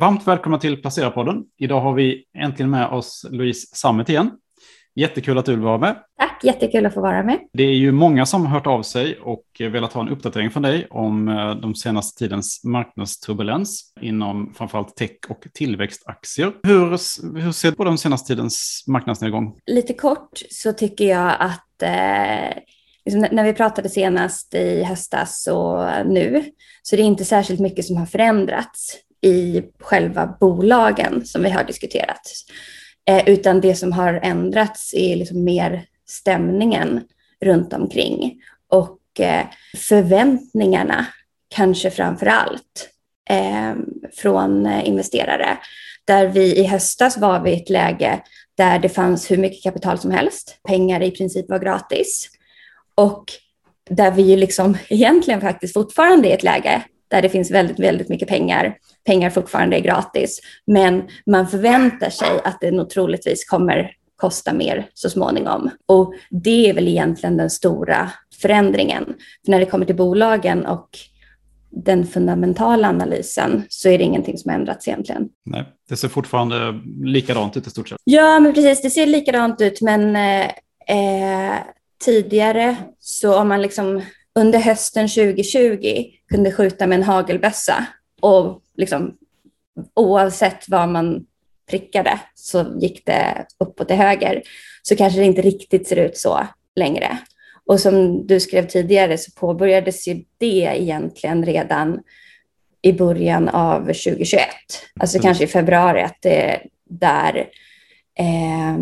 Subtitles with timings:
[0.00, 1.44] Varmt välkomna till Placera-podden.
[1.58, 4.30] Idag har vi äntligen med oss Louise Sammet igen.
[4.94, 5.96] Jättekul att du vill vara med.
[6.18, 7.38] Tack, jättekul att få vara med.
[7.52, 10.62] Det är ju många som har hört av sig och velat ha en uppdatering från
[10.62, 16.52] dig om eh, de senaste tidens marknadsturbulens inom framförallt tech och tillväxtaktier.
[16.62, 16.90] Hur,
[17.40, 19.58] hur ser du på den senaste tidens marknadsnedgång?
[19.66, 22.62] Lite kort så tycker jag att eh,
[23.04, 26.44] liksom när vi pratade senast i höstas och nu
[26.82, 31.64] så det är inte särskilt mycket som har förändrats i själva bolagen som vi har
[31.64, 32.30] diskuterat.
[33.06, 37.00] Eh, utan det som har ändrats är liksom mer stämningen
[37.40, 39.44] runt omkring och eh,
[39.76, 41.06] förväntningarna
[41.54, 42.88] kanske framför allt
[43.30, 43.74] eh,
[44.12, 45.58] från investerare.
[46.04, 48.22] Där vi i höstas var vi i ett läge
[48.56, 50.58] där det fanns hur mycket kapital som helst.
[50.68, 52.28] Pengar i princip var gratis.
[52.94, 53.24] Och
[53.90, 58.08] där vi liksom egentligen faktiskt fortfarande är i ett läge där det finns väldigt, väldigt
[58.08, 58.76] mycket pengar.
[59.04, 64.88] Pengar fortfarande är gratis, men man förväntar sig att det nog troligtvis kommer kosta mer
[64.94, 65.70] så småningom.
[65.86, 68.10] Och det är väl egentligen den stora
[68.42, 69.04] förändringen.
[69.44, 70.88] För när det kommer till bolagen och
[71.70, 75.28] den fundamentala analysen så är det ingenting som har ändrats egentligen.
[75.44, 77.98] Nej, det ser fortfarande likadant ut i stort sett.
[78.04, 80.44] Ja, men precis, det ser likadant ut, men eh,
[80.88, 81.58] eh
[82.04, 84.02] tidigare så om man liksom
[84.38, 87.86] under hösten 2020 kunde skjuta med en hagelbössa
[88.24, 89.16] och liksom,
[89.94, 91.26] oavsett vad man
[91.70, 94.42] prickade så gick det uppåt till höger,
[94.82, 97.18] så kanske det inte riktigt ser ut så längre.
[97.66, 102.00] Och som du skrev tidigare så påbörjades ju det egentligen redan
[102.82, 104.48] i början av 2021,
[105.00, 105.22] alltså mm.
[105.22, 107.48] kanske i februari, att det där
[108.18, 108.78] eh,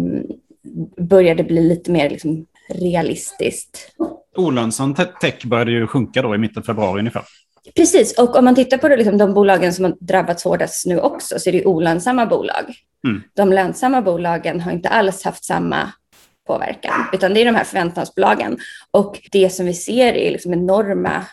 [1.05, 3.93] började bli lite mer liksom realistiskt
[4.37, 7.23] olönsam tech började ju sjunka då i mitten av februari ungefär.
[7.77, 11.01] Precis, och om man tittar på det, liksom, de bolagen som har drabbats hårdast nu
[11.01, 12.75] också så är det olönsamma bolag.
[13.07, 13.23] Mm.
[13.35, 15.93] De lönsamma bolagen har inte alls haft samma
[16.47, 18.59] påverkan, utan det är de här förväntansbolagen.
[18.91, 21.27] Och det som vi ser är liksom enorma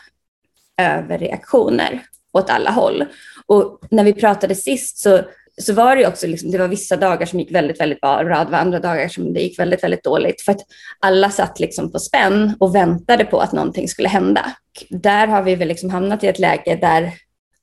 [0.76, 2.02] överreaktioner
[2.32, 3.04] åt alla håll.
[3.46, 5.20] Och när vi pratade sist så
[5.58, 8.30] så var det också, liksom, det var vissa dagar som gick väldigt, väldigt bra, det
[8.30, 10.42] var andra dagar som det gick väldigt, väldigt dåligt.
[10.42, 10.60] För att
[11.00, 14.56] alla satt liksom på spänn och väntade på att någonting skulle hända.
[14.90, 17.12] Där har vi väl liksom hamnat i ett läge där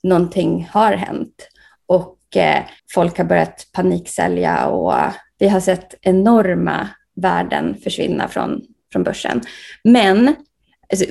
[0.04, 1.48] någonting har hänt
[1.86, 4.94] och eh, folk har börjat paniksälja och
[5.40, 8.62] vi har sett enorma värden försvinna från,
[8.92, 9.42] från börsen.
[9.84, 10.36] Men
[10.90, 11.06] alltså,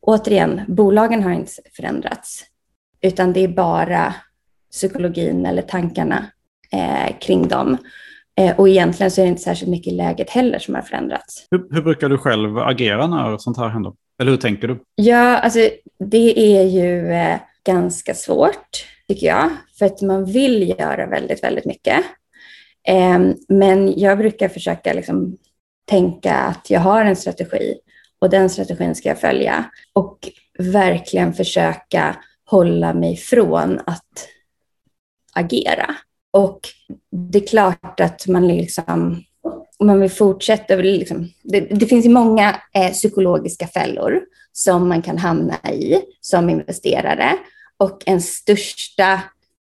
[0.00, 2.44] återigen, bolagen har inte förändrats,
[3.00, 4.14] utan det är bara
[4.70, 6.26] psykologin eller tankarna
[6.72, 7.76] eh, kring dem.
[8.38, 11.46] Eh, och egentligen så är det inte särskilt mycket i läget heller som har förändrats.
[11.50, 13.92] Hur, hur, brukar du själv agera när sånt här händer?
[14.20, 14.78] Eller hur tänker du?
[14.94, 15.58] Ja, alltså
[15.98, 19.50] det är ju eh, ganska svårt tycker jag.
[19.78, 22.04] För att man vill göra väldigt, väldigt mycket.
[22.88, 25.36] Ehm, men jag brukar försöka liksom
[25.90, 27.74] tänka att jag har en strategi
[28.18, 29.64] och den strategin ska jag följa.
[29.92, 30.18] Och
[30.58, 34.28] verkligen försöka hålla mig från att
[35.40, 35.94] agera.
[36.30, 36.60] Och
[37.12, 39.24] det är klart att man liksom
[39.80, 44.20] man vill fortsätta, liksom, det, det finns ju många eh, psykologiska fällor
[44.52, 47.38] som man kan hamna i som investerare.
[47.76, 49.20] Och en största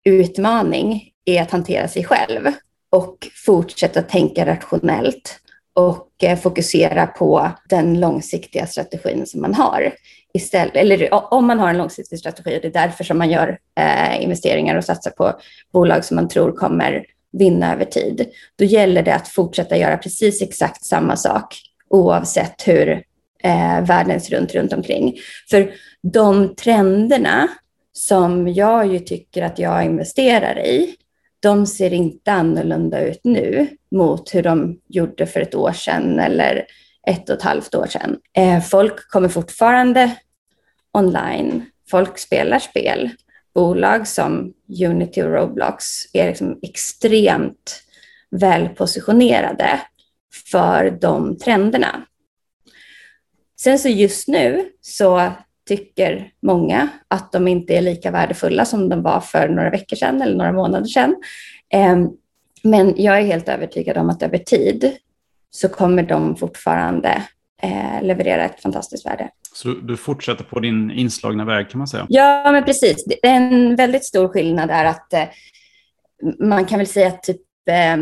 [0.05, 2.51] utmaning är att hantera sig själv
[2.89, 5.39] och fortsätta tänka rationellt
[5.75, 9.93] och eh, fokusera på den långsiktiga strategin som man har
[10.33, 13.57] istället, eller om man har en långsiktig strategi och det är därför som man gör
[13.79, 15.33] eh, investeringar och satsar på
[15.73, 17.05] bolag som man tror kommer
[17.37, 22.89] vinna över tid, då gäller det att fortsätta göra precis exakt samma sak oavsett hur
[23.43, 25.17] eh, världen ser runt runt omkring.
[25.49, 25.71] För
[26.01, 27.47] de trenderna
[27.93, 30.95] som jag ju tycker att jag investerar i,
[31.45, 36.65] de ser inte annorlunda ut nu mot hur de gjorde för ett år sedan eller
[37.07, 38.19] ett och ett halvt år sedan.
[38.37, 40.15] Eh, folk kommer fortfarande
[40.91, 41.65] online.
[41.89, 43.09] Folk spelar spel.
[43.53, 44.53] Bolag som
[44.85, 47.81] Unity och Roblox är liksom extremt
[48.31, 49.81] välpositionerade
[50.51, 52.05] för de trenderna.
[53.59, 55.31] Sen så just nu så
[55.67, 60.21] tycker många att de inte är lika värdefulla som de var för några veckor sedan
[60.21, 61.15] eller några månader sedan.
[61.69, 62.09] Ehm,
[62.63, 64.97] men jag är helt övertygad om att över tid
[65.49, 67.23] så kommer de fortfarande
[67.61, 69.29] eh, leverera ett fantastiskt värde.
[69.53, 72.05] Så du, fortsätter på din inslagna väg kan man säga?
[72.09, 73.05] Ja, men precis.
[73.05, 75.23] Det är en väldigt stor skillnad är att eh,
[76.39, 77.97] man kan väl säga att typ eh,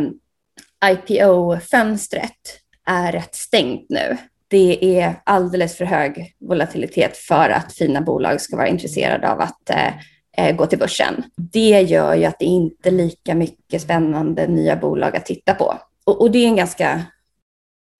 [0.92, 4.18] IPO-fönstret är rätt stängt nu.
[4.53, 9.69] Det är alldeles för hög volatilitet för att fina bolag ska vara intresserade av att
[9.69, 9.94] eh,
[10.38, 11.23] eh, gå till börsen.
[11.35, 15.77] Det gör ju att det inte är lika mycket spännande nya bolag att titta på.
[16.05, 17.01] Och, och det är en ganska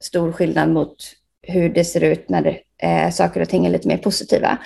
[0.04, 0.96] stor skillnad mot
[1.42, 4.58] hur det ser ut när eh, saker och ting är lite mer positiva.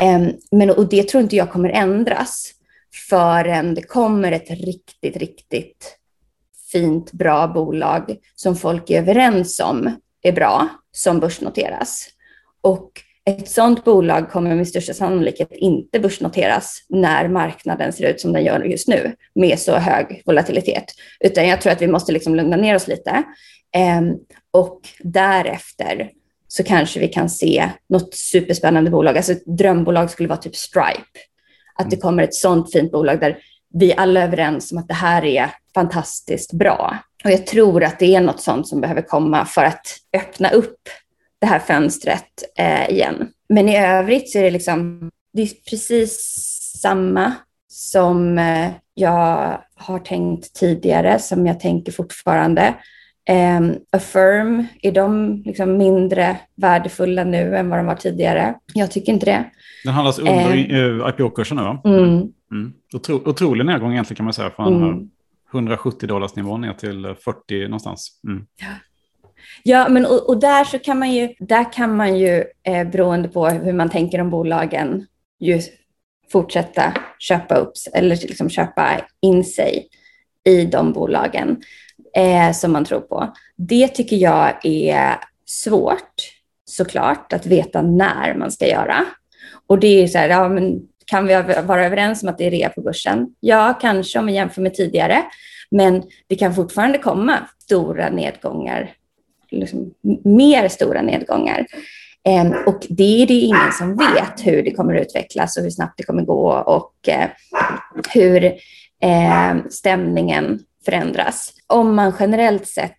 [0.00, 0.20] Eh,
[0.50, 2.52] men, och det tror inte jag kommer ändras
[3.08, 5.98] förrän det kommer ett riktigt, riktigt
[6.72, 12.08] fint, bra bolag som folk är överens om är bra, som börsnoteras.
[12.60, 12.90] Och
[13.24, 18.44] ett sådant bolag kommer med största sannolikhet inte börsnoteras när marknaden ser ut som den
[18.44, 20.84] gör just nu med så hög volatilitet.
[21.20, 23.10] Utan jag tror att vi måste liksom lugna ner oss lite.
[23.74, 24.00] Eh,
[24.50, 26.10] och därefter
[26.48, 29.16] så kanske vi kan se något superspännande bolag.
[29.16, 31.18] Alltså ett drömbolag skulle vara typ Stripe.
[31.74, 33.38] Att det kommer ett sådant fint bolag där
[33.72, 36.98] vi alla är överens om att det här är fantastiskt bra.
[37.24, 39.86] Och jag tror att det är något sånt som behöver komma för att
[40.16, 40.80] öppna upp
[41.38, 43.28] det här fönstret eh, igen.
[43.48, 46.18] Men i övrigt så är det liksom, det är precis
[46.82, 47.32] samma
[47.68, 52.74] som eh, jag har tänkt tidigare, som jag tänker fortfarande.
[53.30, 58.54] Um, Affirm, är de liksom mindre värdefulla nu än vad de var tidigare?
[58.74, 59.50] Jag tycker inte det.
[59.84, 61.80] Den handlas under uh, IPO-kursen nu va?
[61.84, 62.32] Mm.
[62.50, 62.72] Mm.
[62.94, 64.50] Otro, otrolig nedgång egentligen kan man säga.
[64.50, 65.10] Från mm.
[65.52, 68.20] 170 dollars nivå ner till 40 någonstans.
[68.28, 68.46] Mm.
[68.60, 68.66] Ja.
[69.62, 73.28] Ja, men och, och, där så kan man ju, där kan man ju eh, beroende
[73.28, 75.06] på hur man tänker om bolagen,
[75.40, 75.60] ju
[76.32, 79.88] fortsätta köpa upp eller liksom köpa in sig
[80.44, 81.62] i de bolagen
[82.16, 83.32] eh, som man tror på.
[83.56, 85.16] Det tycker jag är
[85.46, 86.32] svårt
[86.64, 89.04] såklart att veta när man ska göra.
[89.66, 91.34] Och det är så här, ja, men kan vi
[91.66, 93.34] vara överens om att det är rea på börsen?
[93.40, 95.22] Ja, kanske om vi jämför med tidigare.
[95.70, 98.90] Men det kan fortfarande komma stora nedgångar,
[99.50, 99.94] liksom
[100.24, 101.66] mer stora nedgångar.
[102.28, 105.70] Eh, och det är det ingen som vet hur det kommer att utvecklas och hur
[105.70, 107.28] snabbt det kommer gå och eh,
[108.14, 108.44] hur
[109.02, 111.52] eh, stämningen förändras.
[111.66, 112.98] Om man generellt sett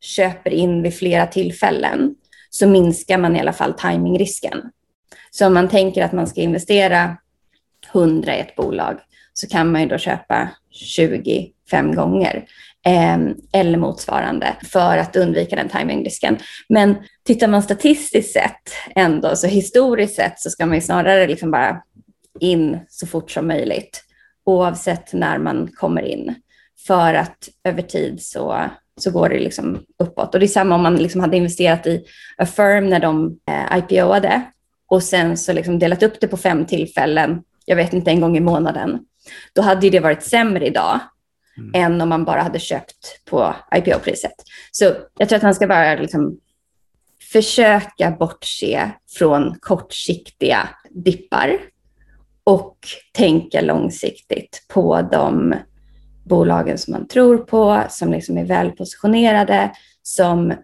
[0.00, 2.14] köper in vid flera tillfällen
[2.50, 4.62] så minskar man i alla fall timingrisken.
[5.30, 7.16] Så om man tänker att man ska investera
[7.92, 8.98] 100 i ett bolag
[9.32, 12.44] så kan man ju då köpa 25 gånger
[12.86, 13.18] eh,
[13.52, 16.38] eller motsvarande för att undvika den timingrisken.
[16.68, 21.50] Men tittar man statistiskt sett ändå, så historiskt sett så ska man ju snarare liksom
[21.50, 21.82] bara
[22.40, 24.04] in så fort som möjligt
[24.44, 26.34] oavsett när man kommer in
[26.86, 30.34] för att över tid så, så går det liksom uppåt.
[30.34, 32.04] Och det är samma om man liksom hade investerat i
[32.36, 34.42] Affirm när de eh, IPOade
[34.88, 38.36] och sen så liksom delat upp det på fem tillfällen, jag vet inte, en gång
[38.36, 39.00] i månaden.
[39.52, 41.00] Då hade det varit sämre idag
[41.58, 41.70] mm.
[41.74, 44.34] än om man bara hade köpt på IPO-priset.
[44.70, 46.38] Så jag tror att man ska bara liksom
[47.32, 51.58] försöka bortse från kortsiktiga dippar
[52.44, 52.78] och
[53.12, 55.54] tänka långsiktigt på de
[56.28, 59.70] bolagen som man tror på, som liksom är välpositionerade,
[60.02, 60.54] som,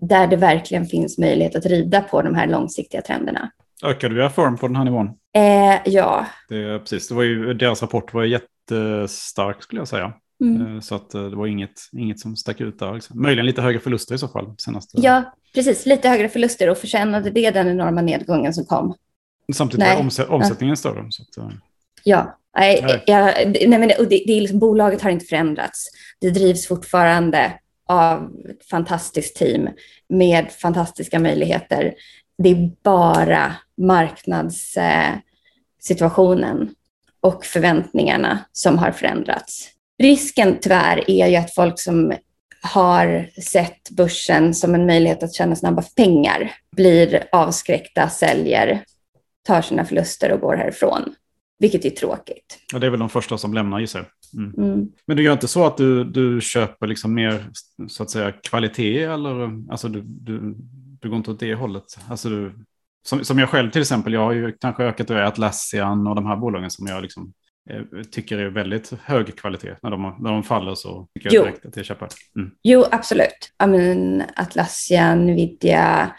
[0.00, 3.50] där det verkligen finns möjlighet att rida på de här långsiktiga trenderna.
[3.84, 5.10] Ökade vi form på den här nivån?
[5.34, 6.26] Eh, ja.
[6.48, 10.12] Det, precis, det var ju, deras rapport var jättestark skulle jag säga.
[10.40, 10.74] Mm.
[10.74, 12.94] Eh, så att eh, det var inget, inget som stack ut där.
[12.94, 13.22] Liksom.
[13.22, 14.54] Möjligen lite högre förluster i så fall.
[14.58, 15.00] Senaste.
[15.00, 15.86] Ja, precis.
[15.86, 18.94] Lite högre förluster och förtjänade det den enorma nedgången som kom.
[19.52, 20.76] Samtidigt var omsätt, omsättningen ja.
[20.76, 21.06] större.
[21.10, 21.56] Så att, eh.
[22.08, 23.02] Ja, nej.
[23.06, 25.88] Jag, nej men det, det, det är liksom, bolaget har inte förändrats.
[26.20, 27.52] Det drivs fortfarande
[27.88, 29.68] av ett fantastiskt team
[30.08, 31.94] med fantastiska möjligheter.
[32.38, 36.74] Det är bara marknadssituationen
[37.20, 39.68] och förväntningarna som har förändrats.
[40.02, 42.12] Risken tyvärr är ju att folk som
[42.62, 48.84] har sett börsen som en möjlighet att tjäna snabba pengar blir avskräckta, säljer,
[49.46, 51.14] tar sina förluster och går härifrån.
[51.58, 52.58] Vilket är tråkigt.
[52.72, 54.54] Ja, det är väl de första som lämnar gissar mm.
[54.56, 54.88] mm.
[55.06, 57.50] Men du gör inte så att du, du köper liksom mer
[57.88, 60.54] så att säga kvalitet eller alltså du, du,
[61.00, 61.84] du går inte åt det hållet?
[62.08, 62.52] Alltså du,
[63.06, 66.26] som, som jag själv till exempel, jag har ju kanske ökat och Atlassian och de
[66.26, 67.32] här bolagen som jag liksom
[67.70, 69.76] eh, tycker är väldigt hög kvalitet.
[69.82, 72.08] När de, när de faller så tycker jag direkt att jag köper.
[72.36, 72.50] Mm.
[72.62, 73.52] Jo, absolut.
[73.64, 76.10] I mean, Atlassian, Nvidia,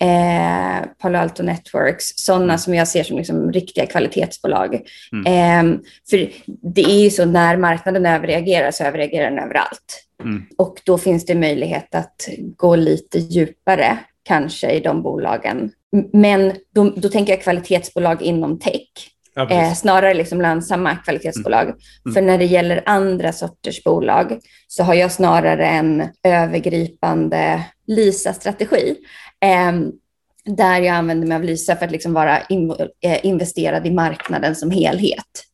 [0.00, 2.58] eh, Palo Alto Networks, sådana mm.
[2.58, 4.80] som jag ser som liksom riktiga kvalitetsbolag.
[5.12, 5.26] Mm.
[5.26, 5.80] Eh,
[6.10, 6.30] för
[6.74, 10.06] det är ju så när marknaden överreagerar så överreagerar den överallt.
[10.24, 10.42] Mm.
[10.58, 15.70] Och då finns det möjlighet att gå lite djupare kanske i de bolagen.
[16.12, 18.88] Men då, då tänker jag kvalitetsbolag inom tech.
[19.34, 21.62] Ja, eh, snarare liksom lönsamma kvalitetsbolag.
[21.62, 21.76] Mm.
[22.04, 22.14] Mm.
[22.14, 28.96] För när det gäller andra sorters bolag så har jag snarare en övergripande LISA-strategi.
[29.40, 29.72] Eh,
[30.44, 34.70] där jag använder mig av Lysa för att liksom vara eh, investerad i marknaden som
[34.70, 35.44] helhet.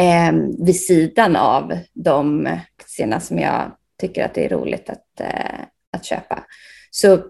[0.00, 2.46] Eh, vid sidan av de
[2.78, 5.60] aktierna som jag tycker att det är roligt att, eh,
[5.92, 6.44] att köpa.
[6.90, 7.20] Så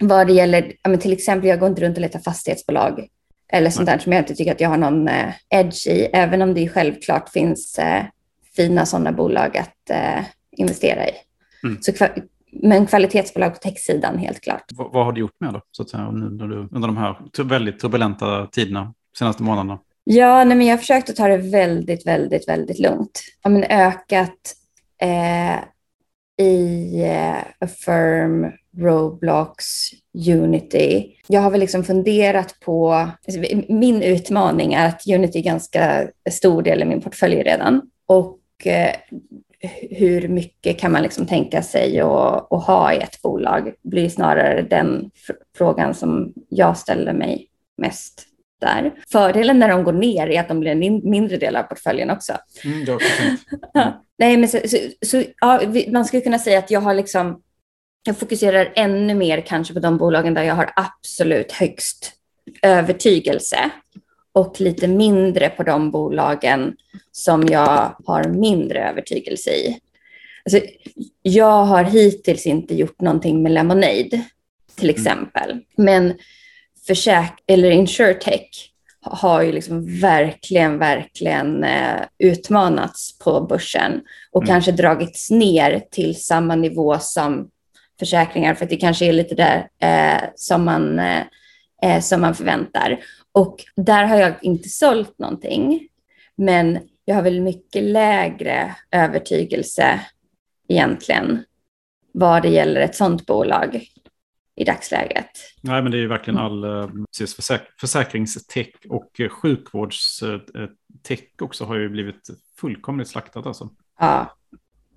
[0.00, 3.06] vad det gäller, till exempel, jag går inte runt och letar fastighetsbolag
[3.52, 6.42] eller sånt där som jag inte tycker att jag har någon eh, edge i, även
[6.42, 7.80] om det självklart finns
[8.56, 9.90] fina sådana bolag att
[10.56, 11.12] investera i.
[11.64, 11.82] Mm.
[11.82, 11.92] Så
[12.52, 14.64] men kvalitetsbolag på techsidan helt klart.
[14.78, 17.44] V vad har du gjort med då, så att säga, nu du, under de här
[17.44, 19.78] väldigt turbulenta tiderna, senaste månaderna?
[20.04, 23.20] Ja, nej, men jag har försökt att ta det väldigt, väldigt, väldigt lugnt.
[23.42, 24.54] Ja, men ökat
[25.02, 25.58] eh,
[26.46, 29.64] i eh, Affirm, Roblox,
[30.28, 31.16] Unity.
[31.26, 36.62] Jag har väl liksom funderat på, alltså, min utmaning är att Unity är ganska stor
[36.62, 37.82] del i min portfölj redan.
[38.06, 38.94] Och eh,
[39.90, 45.10] hur mycket kan man liksom tänka sig att, ha i ett bolag blir snarare den
[45.56, 48.24] frågan som jag ställer mig mest
[48.60, 48.92] där.
[49.12, 52.32] Fördelen när de går ner är att de blir en mindre del av portföljen också.
[52.64, 53.36] Mm, det mm.
[53.74, 54.04] ja.
[54.18, 57.42] Nej, men så, så, så ja, man skulle kunna säga att jag har liksom,
[58.06, 62.12] jag fokuserar ännu mer kanske på de bolagen där jag har absolut högst
[62.62, 63.70] övertygelse
[64.32, 66.76] och lite mindre på de bolagen
[67.12, 69.80] som jag har mindre övertygelse i.
[70.44, 70.60] Alltså,
[71.22, 74.24] jag har hittills inte gjort någonting med Lemonade,
[74.76, 75.00] till mm.
[75.00, 75.50] exempel.
[75.50, 75.64] Mm.
[75.76, 76.14] Men
[76.86, 84.52] försäk eller insurtech har ju liksom verkligen, verkligen eh, utmanats på börsen och mm.
[84.52, 87.50] kanske dragits ner till samma nivå som
[87.98, 91.22] försäkringar, för det kanske är lite där eh, som, man, eh,
[91.82, 92.98] eh som man förväntar.
[93.32, 95.88] Och där har jag inte sålt någonting,
[96.36, 100.00] men jag har väl mycket lägre övertygelse
[100.68, 101.44] egentligen
[102.12, 103.88] vad det gäller ett sådant bolag
[104.56, 105.30] i dagsläget.
[105.60, 111.64] Nej, men det är ju verkligen all eh, precis, försäk försäkringstech och eh, sjukvårdstech också
[111.64, 112.28] har ju blivit
[112.60, 113.70] fullkomligt slaktat alltså.
[113.98, 114.37] Ja.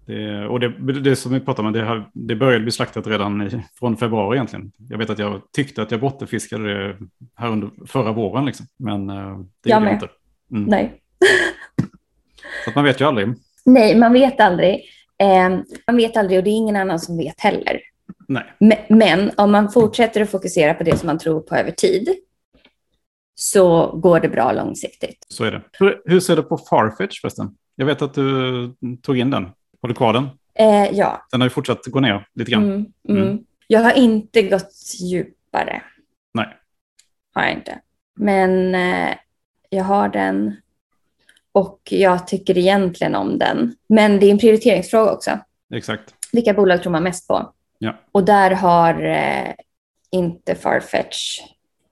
[0.05, 3.41] Det, och det, det som vi pratar om, det, har, det började bli slaktat redan
[3.41, 4.71] i, från februari egentligen.
[4.89, 6.97] Jag vet att jag tyckte att jag bottenfiskade det
[7.35, 8.65] här under förra våren, liksom.
[8.77, 10.09] men eh, det jag gjorde jag inte.
[10.51, 10.63] Mm.
[10.63, 11.01] Nej.
[12.65, 13.33] Så man vet ju aldrig.
[13.65, 14.81] Nej, man vet aldrig.
[15.17, 15.49] Eh,
[15.87, 17.81] man vet aldrig och det är ingen annan som vet heller.
[18.27, 18.55] Nej.
[18.89, 22.09] Men om man fortsätter att fokusera på det som man tror på över tid
[23.35, 25.25] så går det bra långsiktigt.
[25.27, 25.61] Så är det.
[26.05, 27.55] Hur ser du på Farfetch förresten?
[27.75, 29.49] Jag vet att du tog in den.
[29.81, 30.29] Har du kvar den?
[30.53, 31.27] Eh, ja.
[31.31, 32.63] Den har ju fortsatt gå ner lite grann.
[32.63, 33.23] Mm, mm.
[33.23, 33.43] Mm.
[33.67, 35.81] Jag har inte gått djupare.
[36.33, 36.47] Nej.
[37.33, 37.79] Har jag inte.
[38.15, 39.15] Men eh,
[39.69, 40.55] jag har den
[41.51, 43.75] och jag tycker egentligen om den.
[43.87, 45.39] Men det är en prioriteringsfråga också.
[45.73, 46.15] Exakt.
[46.31, 47.53] Vilka bolag tror man mest på?
[47.77, 47.95] Ja.
[48.11, 49.53] Och där har eh,
[50.11, 51.39] inte Farfetch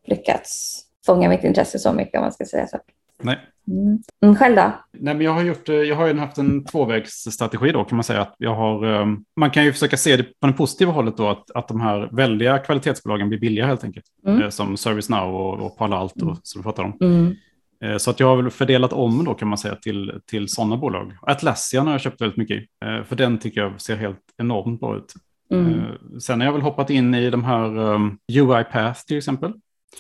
[0.06, 2.80] lyckats fånga mitt intresse så mycket om man ska säga så.
[3.22, 3.40] Nej.
[3.70, 4.00] Mm.
[4.24, 4.74] Mm, själv då?
[4.94, 8.04] Nej, men jag har, gjort, eh, jag har ju haft en tvåvägsstrategi då kan man
[8.04, 8.22] säga.
[8.22, 11.28] Att jag har, um, man kan ju försöka se det på det positiva hållet då
[11.30, 14.06] att, att de här väldiga kvalitetsbolagen blir billigare helt enkelt.
[14.28, 14.42] Mm.
[14.42, 16.36] Eh, som ServiceNow och, och Palo Alto mm.
[16.44, 16.98] som vi pratar om.
[17.02, 17.36] Mm.
[17.84, 20.78] Eh, så att jag har väl fördelat om då kan man säga till, till sådana
[20.78, 21.18] bolag.
[21.22, 22.68] Atlassian har jag köpt väldigt mycket i.
[23.06, 25.14] För den tycker jag ser helt enormt bra ut.
[25.52, 25.82] Mm.
[26.22, 29.54] Sen har jag väl hoppat in i de här um, UiPath till exempel.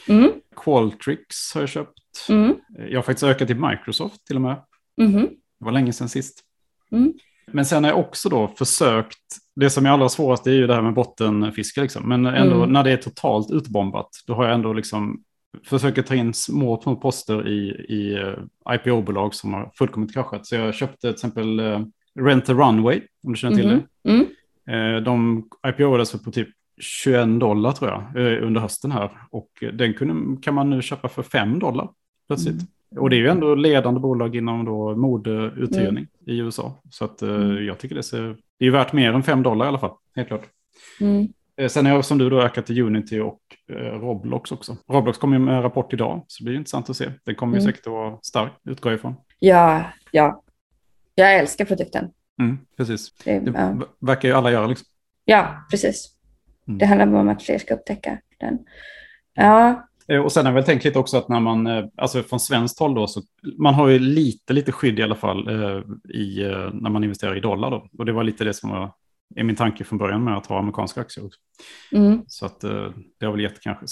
[0.07, 0.31] Mm.
[0.55, 1.98] Qualtrics har jag köpt.
[2.29, 2.55] Mm.
[2.89, 4.63] Jag har faktiskt ökat till Microsoft till och med.
[5.01, 5.21] Mm.
[5.59, 6.43] Det var länge sedan sist.
[6.91, 7.13] Mm.
[7.51, 9.17] Men sen har jag också då försökt,
[9.55, 12.09] det som är allra svårast är ju det här med bottenfiske liksom.
[12.09, 12.73] Men ändå mm.
[12.73, 15.23] när det är totalt utbombat, då har jag ändå liksom
[15.65, 18.37] försöker ta in små, poster i, i uh,
[18.73, 20.47] IPO-bolag som har fullkomligt kraschat.
[20.47, 21.85] Så jag köpte till exempel uh,
[22.19, 23.83] Rent a Runway, om du känner till mm.
[24.03, 24.11] det.
[24.11, 25.03] Mm.
[25.03, 26.49] De IPO-ades på typ
[26.79, 29.11] 21 dollar tror jag under hösten här.
[29.29, 31.89] Och den kunde, kan man nu köpa för 5 dollar
[32.27, 32.61] plötsligt.
[32.61, 33.03] Mm.
[33.03, 36.37] Och det är ju ändå ledande bolag inom då modeuthyrning mm.
[36.37, 36.81] i USA.
[36.89, 37.65] Så att mm.
[37.65, 40.27] jag tycker det, ser, det är värt mer än 5 dollar i alla fall, helt
[40.27, 40.45] klart.
[41.01, 41.27] Mm.
[41.69, 43.39] Sen har jag som du då ökat till Unity och
[43.71, 44.77] eh, Roblox också.
[44.87, 47.11] Roblox kommer ju med en rapport idag, så det blir intressant att se.
[47.23, 47.65] Den kommer mm.
[47.65, 49.15] ju säkert att vara stark, utgår ifrån.
[49.39, 50.43] Ja, ja.
[51.15, 52.09] Jag älskar produkten.
[52.41, 53.13] Mm, precis.
[53.23, 53.87] Det, det ja.
[53.99, 54.87] verkar ju alla göra liksom.
[55.25, 56.18] Ja, precis.
[56.69, 56.77] Mm.
[56.77, 58.59] Det handlar bara om att fler ska upptäcka den.
[59.33, 59.89] Ja.
[60.09, 62.39] Eh, och sen har jag väl tänkt lite också att när man, eh, alltså från
[62.39, 63.21] svenskt håll då, så
[63.57, 65.83] man har ju lite, lite skydd i alla fall eh,
[66.15, 66.39] i,
[66.73, 67.87] när man investerar i dollar då.
[67.97, 68.91] Och det var lite det som var
[69.35, 71.39] är min tanke från början med att ha amerikanska aktier också.
[71.91, 72.21] Mm.
[72.27, 72.59] Så att
[73.19, 73.85] det har väl gett kanske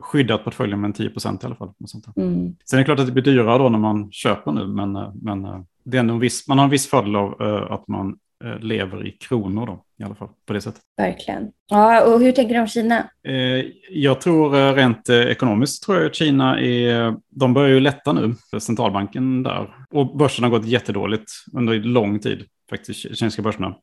[0.00, 1.72] skyddat portföljen med en 10 procent i alla fall.
[2.16, 2.56] mm.
[2.64, 5.66] Sen är det klart att det blir dyrare då när man köper nu, men, men
[5.84, 8.18] det är en viss, man har en viss fördel av att man
[8.60, 9.85] lever i kronor då.
[9.98, 10.82] I alla fall på det sättet.
[10.96, 11.52] Verkligen.
[11.70, 13.10] Ja, och hur tänker du om Kina?
[13.28, 17.80] Eh, jag tror eh, rent eh, ekonomiskt tror jag att Kina är, de börjar ju
[17.80, 19.74] lätta nu, för centralbanken där.
[19.90, 23.76] Och börsen har gått jättedåligt under lång tid, faktiskt, kinesiska börserna.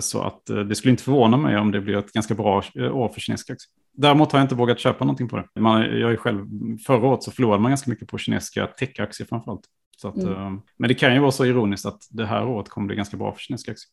[0.00, 3.20] Så att det skulle inte förvåna mig om det blir ett ganska bra år för
[3.20, 3.68] kinesiska aktier.
[3.92, 5.60] Däremot har jag inte vågat köpa någonting på det.
[5.60, 6.46] Man, jag är själv,
[6.86, 9.64] förra året så förlorade man ganska mycket på kinesiska techaktier framförallt.
[9.96, 10.60] Så att, mm.
[10.76, 13.32] Men det kan ju vara så ironiskt att det här året kommer bli ganska bra
[13.32, 13.88] för kinesiska aktier.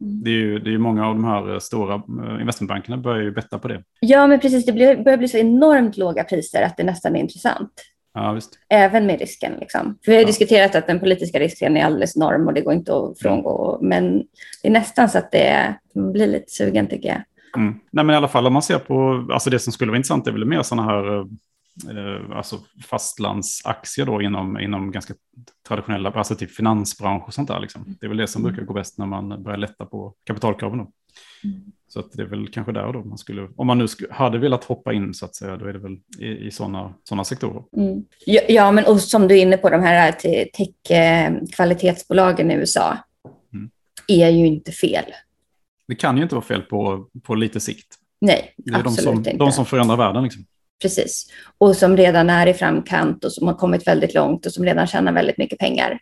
[0.00, 0.22] Mm.
[0.24, 3.30] Det är ju det är många av de här eh, stora eh, investmentbankerna börjar ju
[3.30, 3.82] betta på det.
[4.00, 4.66] Ja, men precis.
[4.66, 4.72] Det
[5.04, 7.72] börjar bli så enormt låga priser att det nästan är intressant.
[8.14, 8.58] Ja, visst.
[8.68, 9.52] Även med risken.
[9.60, 9.98] Liksom.
[10.04, 10.26] För vi har ja.
[10.26, 13.78] diskuterat att den politiska risken är alldeles enorm och det går inte att frångå.
[13.82, 14.18] Men
[14.62, 17.22] det är nästan så att det blir lite sugen tycker jag.
[17.56, 17.74] Mm.
[17.90, 20.26] Nej, men i alla fall om man ser på, alltså det som skulle vara intressant
[20.26, 21.24] är väl mer sådana här eh,
[22.32, 25.14] alltså fastlandsaktier då inom, inom ganska
[25.68, 27.60] traditionella, alltså typ finansbransch och sånt där.
[27.60, 27.96] Liksom.
[28.00, 28.52] Det är väl det som mm.
[28.52, 30.78] brukar gå bäst när man börjar lätta på kapitalkraven.
[30.78, 30.90] Då.
[31.44, 31.62] Mm.
[31.88, 34.64] Så att det är väl kanske där då man skulle, om man nu hade velat
[34.64, 37.62] hoppa in så att säga, då är det väl i, i sådana såna sektorer.
[37.76, 38.04] Mm.
[38.26, 40.12] Ja, ja, men och som du är inne på, de här
[40.52, 42.98] tech-kvalitetsbolagen i USA
[43.54, 43.70] mm.
[44.08, 45.04] är ju inte fel.
[45.88, 47.98] Det kan ju inte vara fel på, på lite sikt.
[48.20, 49.32] Nej, det är absolut de som, inte.
[49.32, 50.22] De som förändrar världen.
[50.22, 50.44] Liksom.
[50.82, 51.26] Precis.
[51.58, 54.86] Och som redan är i framkant och som har kommit väldigt långt och som redan
[54.86, 55.98] tjänar väldigt mycket pengar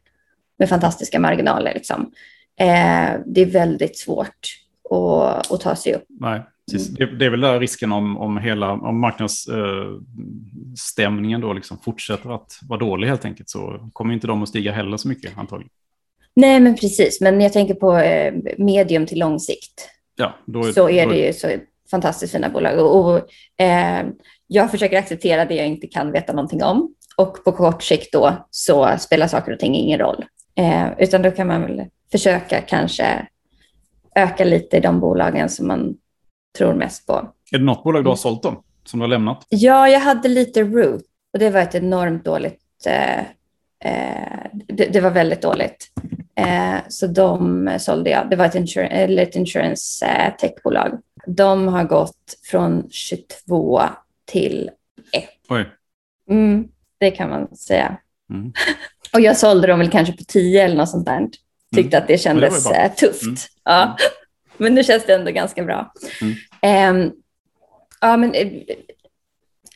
[0.59, 1.75] med fantastiska marginaler.
[1.75, 2.13] Liksom.
[2.61, 4.59] Eh, det är väldigt svårt
[4.91, 6.05] att, att ta sig upp.
[6.09, 6.89] Nej, precis.
[6.89, 6.99] Mm.
[6.99, 12.35] Det, det, är väl där risken om, om hela om marknadsstämningen eh, då liksom fortsätter
[12.35, 15.71] att vara dålig helt enkelt så kommer inte de att stiga heller så mycket antagligen.
[16.37, 17.21] Nej, men precis.
[17.21, 19.89] Men jag tänker på eh, medium till lång sikt.
[20.17, 21.49] Ja, då är, så är det ju så
[21.91, 22.79] fantastiskt fina bolag.
[22.79, 23.17] Och, och
[23.65, 24.07] eh,
[24.53, 26.95] jag försöker acceptera det jag inte kan veta någonting om.
[27.17, 30.25] Och på kort sikt då så spelar saker och ting ingen roll.
[30.55, 31.83] Eh, utan då kan man väl
[32.13, 33.27] försöka kanske
[34.15, 35.97] öka lite i de bolagen som man
[36.59, 37.13] tror mest på.
[37.53, 39.47] Är det något bolag du har sålt då, som du har lämnat?
[39.49, 43.21] Ja, jag hade lite Root och det var ett enormt dåligt eh,
[43.85, 45.89] eh, det, det, var väldigt dåligt.
[46.37, 48.31] Eh, så de sålde jag.
[48.31, 50.99] Det var ett, insur ett insurance eh, techbolag.
[51.27, 53.83] De har gått från 22
[54.25, 54.71] till
[55.13, 55.25] 1.
[55.49, 55.69] Oj.
[56.31, 57.97] Mm, det kan man säga.
[58.31, 58.53] Mm.
[59.13, 61.29] och jag sålde dem väl kanske på 10 eller något sånt där.
[61.75, 62.03] Tyckte mm.
[62.03, 63.23] att det kändes det eh, tufft.
[63.23, 63.37] Mm.
[63.65, 63.83] Ja.
[63.83, 63.97] Mm.
[64.57, 65.93] Men nu känns det ändå ganska bra.
[66.91, 67.13] Um,
[68.01, 68.49] ja, men eh,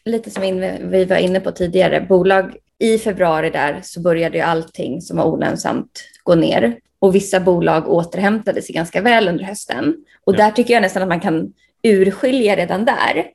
[0.04, 0.42] lite som
[0.90, 5.24] vi var inne på tidigare, bolag i februari där så började ju allting som var
[5.24, 9.94] olönsamt gå ner och vissa bolag återhämtade sig ganska väl under hösten.
[10.24, 10.36] Och ja.
[10.36, 13.26] där tycker jag nästan att man kan urskilja redan där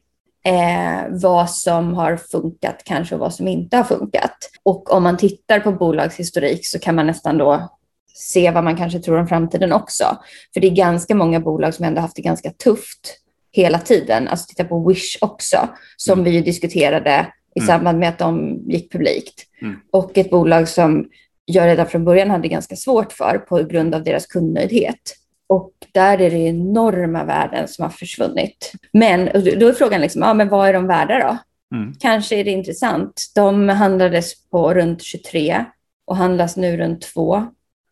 [0.46, 4.38] eh, vad som har funkat kanske och vad som inte har funkat.
[4.64, 7.70] Och om man tittar på bolagshistorik så kan man nästan då
[8.14, 10.18] se vad man kanske tror om framtiden också.
[10.54, 13.18] För det är ganska många bolag som ändå haft det ganska tufft
[13.52, 14.28] hela tiden.
[14.28, 15.58] Alltså titta på Wish också,
[15.98, 16.32] som mm.
[16.32, 17.68] vi diskuterade i mm.
[17.68, 19.44] samband med att de gick publikt.
[19.62, 19.76] Mm.
[19.92, 21.10] Och ett bolag som
[21.46, 25.16] jag redan från början hade ganska svårt för på grund av deras kundnöjdhet.
[25.52, 28.74] Och där är det enorma värden som har försvunnit.
[28.94, 29.26] Men
[29.60, 31.38] då är frågan, liksom, ja, men vad är de värda då?
[31.78, 31.94] Mm.
[32.00, 33.32] Kanske är det intressant.
[33.36, 35.66] De handlades på runt 23
[36.06, 37.46] och handlas nu runt 2.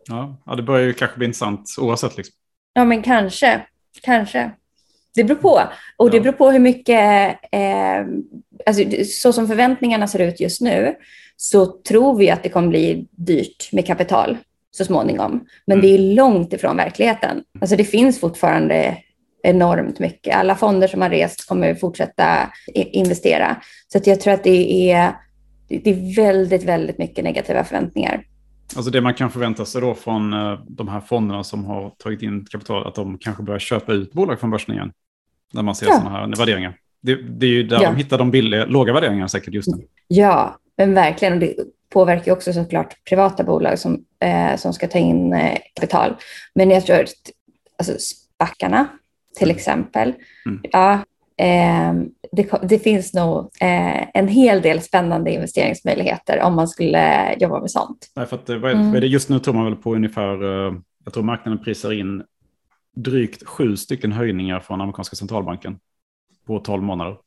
[0.07, 2.17] Ja, det börjar ju kanske bli intressant oavsett.
[2.17, 2.33] Liksom.
[2.73, 3.65] Ja, men kanske.
[4.01, 4.51] Kanske.
[5.15, 5.61] Det beror på.
[5.97, 8.05] Och det beror på hur mycket, eh,
[8.65, 10.95] alltså, så som förväntningarna ser ut just nu,
[11.37, 14.37] så tror vi att det kommer bli dyrt med kapital
[14.71, 15.45] så småningom.
[15.67, 15.81] Men mm.
[15.81, 17.43] det är långt ifrån verkligheten.
[17.61, 18.97] Alltså det finns fortfarande
[19.43, 20.35] enormt mycket.
[20.35, 23.61] Alla fonder som har rest kommer fortsätta investera.
[23.87, 25.13] Så att jag tror att det är,
[25.67, 28.23] det är väldigt, väldigt mycket negativa förväntningar.
[28.75, 32.21] Alltså det man kan förvänta sig då från eh, de här fonderna som har tagit
[32.21, 34.91] in kapital, att de kanske börjar köpa ut bolag från börsen igen.
[35.53, 35.93] När man ser ja.
[35.93, 36.75] sådana här värderingar.
[37.01, 37.89] Det, det, är ju där ja.
[37.89, 39.83] de hittar de billiga, låga värderingarna säkert just nu.
[40.07, 41.33] Ja, men verkligen.
[41.33, 41.55] Och det
[41.89, 46.15] påverkar också såklart privata bolag som, eh, som ska ta in eh, kapital.
[46.55, 47.09] Men jag tror att
[47.77, 48.87] alltså, spackarna
[49.37, 49.55] till mm.
[49.55, 50.13] exempel,
[50.45, 50.61] mm.
[50.71, 50.93] ja,
[51.37, 51.93] eh,
[52.31, 57.71] det, det, finns nog eh, en hel del spännande investeringsmöjligheter om man skulle jobba med
[57.71, 58.11] sånt.
[58.15, 58.87] Nej, för att, eh, vad, är, mm.
[58.87, 60.73] vad är det just nu tror man väl på ungefär, eh,
[61.03, 62.23] jag tror marknaden prisar in
[62.95, 65.79] drygt sju stycken höjningar från amerikanska centralbanken
[66.45, 67.17] på tolv månader.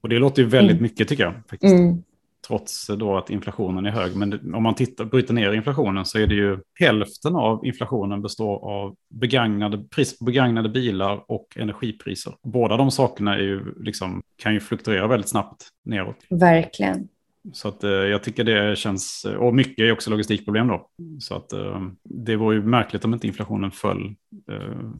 [0.00, 0.82] Och det låter ju väldigt mm.
[0.82, 1.34] mycket tycker jag.
[1.50, 1.74] Faktiskt.
[1.74, 2.02] Mm.
[2.46, 4.16] Trots då att inflationen är hög.
[4.16, 8.70] Men om man tittar, bryter ner inflationen så är det ju hälften av inflationen består
[8.70, 12.34] av begagnade, pris på begagnade bilar och energipriser.
[12.42, 16.16] Båda de sakerna är ju liksom, kan ju fluktuera väldigt snabbt neråt.
[16.30, 17.08] Verkligen.
[17.52, 20.88] Så att, eh, jag tycker det känns, och mycket är också logistikproblem då.
[21.20, 24.14] Så att eh, det var ju märkligt om inte inflationen föll
[24.52, 24.90] eh,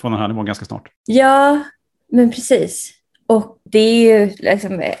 [0.00, 0.88] från den här nivån ganska snart.
[1.06, 1.62] Ja,
[2.12, 2.94] men precis.
[3.26, 4.94] Och det är ju liksom, eh,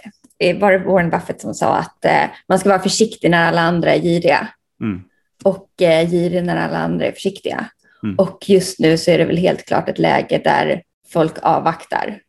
[0.60, 3.94] var det Warren Buffett som sa att eh, man ska vara försiktig när alla andra
[3.94, 4.48] är giriga.
[4.80, 5.02] Mm.
[5.44, 7.66] Och eh, girig när alla andra är försiktiga.
[8.02, 8.16] Mm.
[8.18, 12.20] Och just nu så är det väl helt klart ett läge där folk avvaktar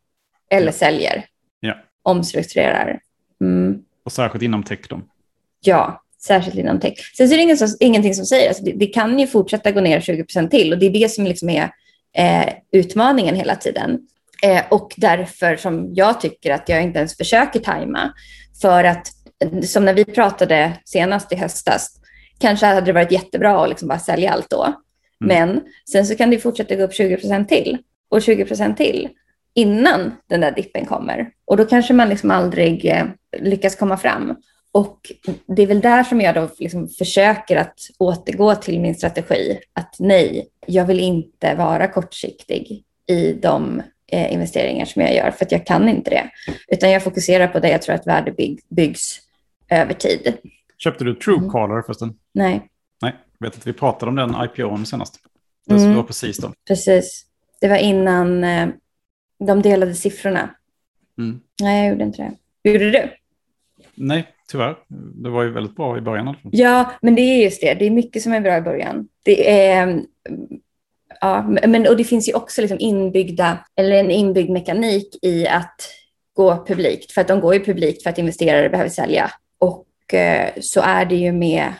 [0.50, 1.24] eller säljer,
[1.60, 1.74] Ja.
[2.02, 3.00] omstrukturerar.
[3.40, 3.78] Mm.
[4.04, 5.00] Och särskilt inom tech då.
[5.60, 7.12] Ja, särskilt inom tech.
[7.16, 9.70] Sen så är det ingen som, ingenting som säger, alltså det, det kan ju fortsätta
[9.70, 11.70] gå ner 20 procent till och det är det som liksom är
[12.16, 13.98] eh, utmaningen hela tiden.
[14.42, 18.12] Eh, och därför som jag tycker att jag inte ens försöker tajma.
[18.62, 19.06] För att,
[19.64, 22.00] som när vi pratade senast i höstas,
[22.38, 24.74] kanske hade det varit jättebra att liksom bara sälja allt då.
[25.20, 25.60] Men
[25.92, 29.08] sen så kan det fortsätta gå upp 20 procent till och 20 procent till
[29.54, 31.30] innan den där dippen kommer.
[31.44, 33.06] Och då kanske man liksom aldrig eh,
[33.38, 34.36] lyckas komma fram.
[34.72, 35.12] Och
[35.56, 39.58] det är väl där som jag då liksom försöker att återgå till min strategi.
[39.72, 45.44] Att nej, jag vill inte vara kortsiktig i de eh, investeringar som jag gör, för
[45.44, 46.30] att jag kan inte det.
[46.68, 49.18] Utan jag fokuserar på det jag tror att värde bygg, byggs
[49.70, 50.36] över tid.
[50.78, 52.14] Köpte du Truecaller förresten?
[52.34, 52.68] Nej,
[53.02, 55.14] Nej, jag vet att vi pratade om den IPOn senast.
[55.66, 55.94] Det Mm.
[55.96, 56.52] var precis då.
[56.68, 57.26] precis.
[57.60, 58.68] Det var innan eh,
[59.46, 60.54] de delade siffrorna.
[61.18, 61.40] Mm.
[61.62, 62.22] Nej, jag gjorde inte
[62.62, 62.70] det.
[62.70, 63.10] Gjorde du?
[63.94, 64.76] Nej, tyvärr.
[65.14, 66.36] Det var ju väldigt bra i början.
[66.42, 67.74] Ja, men det är just det.
[67.74, 69.08] Det är mycket som är bra i början.
[69.22, 70.04] Det är, mm,
[71.20, 75.88] ja, men, och det finns ju också liksom inbyggda, eller en inbyggd mekanik i att
[76.32, 77.12] gå publikt.
[77.12, 79.30] För att de går ju publikt för att investerare behöver sälja.
[79.58, 81.72] Och eh, så är det ju med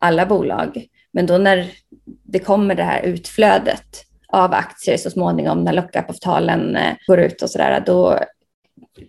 [0.00, 0.86] alla bolag.
[1.12, 1.70] Men då när
[2.22, 7.50] det kommer det här utflödet av aktier så småningom när lockup-avtalen eh, går ut och
[7.50, 8.18] sådär, då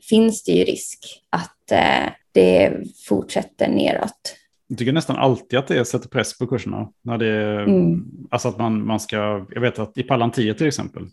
[0.10, 2.74] finns det ju risk att eh, det
[3.08, 4.36] fortsätter neråt.
[4.72, 6.90] Jag tycker nästan alltid att det sätter press på kurserna.
[7.04, 8.06] När det, Mm.
[8.32, 11.04] Alltså att man, man ska, jag vet att i Palantir till exempel,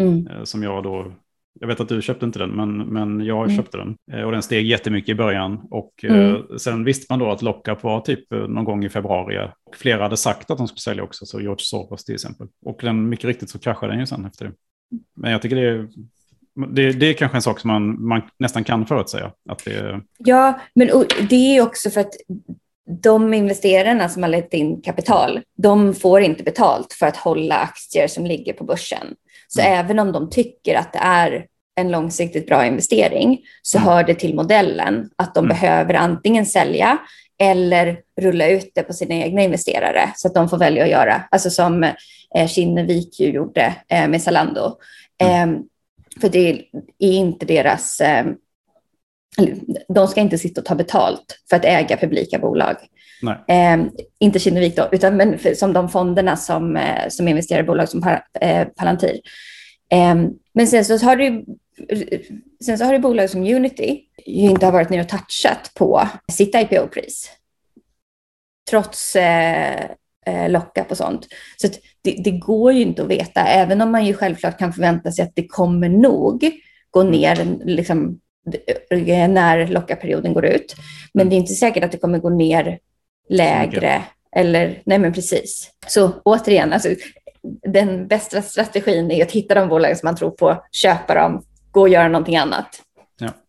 [0.00, 0.26] Mm.
[0.26, 1.12] eh, som jag då,
[1.60, 3.56] jag vet att du köpte inte den, men, men jag Mm.
[3.56, 3.96] köpte den.
[4.12, 5.60] Eh, Och den steg jättemycket i början.
[5.70, 6.34] Och Mm.
[6.34, 9.48] eh, sen visste man då att lockup var typ någon gång i februari.
[9.66, 12.46] Och flera hade sagt att de skulle sälja också, så George Soros till exempel.
[12.64, 14.52] Och den, mycket riktigt så kraschade den ju sen efter det.
[15.16, 15.88] Men jag tycker det är,
[16.74, 19.32] det, det är kanske en sak som man, man nästan kan förutsäga.
[19.48, 20.88] Att det, Ja, men
[21.30, 22.14] det är också för att
[23.02, 28.06] de investerarna som har lett in kapital, de får inte betalt för att hålla aktier
[28.08, 29.06] som ligger på börsen.
[29.48, 29.72] Så Mm.
[29.72, 31.46] även om de tycker att det är
[31.80, 33.88] en långsiktigt bra investering så Mm.
[33.88, 35.48] hör det till modellen att de Mm.
[35.48, 36.98] behöver antingen sälja
[37.40, 41.22] eller rulla ut det på sina egna investerare så att de får välja att göra,
[41.30, 41.84] alltså som
[42.36, 44.76] eh, Kinnevik ju gjorde eh, med Zalando.
[45.22, 45.46] Eh,
[46.20, 46.48] för det
[46.98, 48.34] är inte deras eh, eller,
[49.88, 52.76] de ska inte sitta och ta betalt för att äga publika bolag.
[53.48, 53.84] Eh,
[54.18, 57.88] inte Kinnevik då, utan men för, som de fonderna som, eh, som investerar i bolag
[57.88, 59.20] som par, eh, Palantir.
[59.90, 60.14] Eh,
[60.54, 61.44] men sen så har du
[62.64, 66.08] Sen så har du bolag som Unity ju inte har varit nere och touchat på
[66.32, 67.30] sitt IPO-pris.
[68.70, 69.84] Trots eh,
[70.26, 71.26] eh, lockup och sånt.
[71.56, 71.68] Så
[72.02, 75.24] det, det går ju inte att veta, även om man ju självklart kan förvänta sig
[75.24, 76.50] att det kommer nog
[76.90, 78.20] gå ner liksom,
[79.28, 80.74] när lockup-perioden går ut.
[81.14, 82.78] Men det är inte säkert att det kommer gå ner
[83.28, 84.02] lägre.
[84.36, 85.70] Eller, nej men precis.
[85.86, 86.88] Så återigen, alltså,
[87.62, 91.80] den bästa strategin är att hitta de bolag som man tror på, köpa dem, gå
[91.80, 92.82] och göra någonting annat.